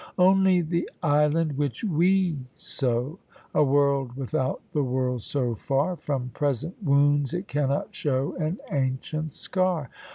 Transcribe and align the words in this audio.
Only 0.17 0.61
the 0.61 0.89
island 1.03 1.59
which 1.59 1.83
we 1.83 2.39
sow, 2.55 3.19
A 3.53 3.63
world 3.63 4.15
without 4.15 4.63
the 4.73 4.81
world 4.81 5.21
so 5.21 5.53
far, 5.53 5.95
From 5.95 6.29
present 6.33 6.81
wounds, 6.81 7.35
it 7.35 7.47
cannot 7.47 7.89
show 7.93 8.35
An 8.37 8.57
ancient 8.71 9.35
scar. 9.35 9.91